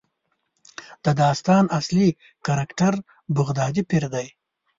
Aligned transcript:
د 1.05 1.07
داستان 1.21 1.63
اصلي 1.79 2.07
کرکټر 2.45 2.93
بغدادي 3.37 3.83
پیر 3.89 4.03
دی. 4.13 4.27